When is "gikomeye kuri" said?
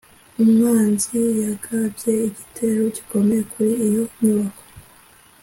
2.95-3.71